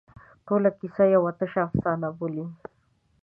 [0.45, 2.45] ټوله کیسه یوه تشه افسانه بولي.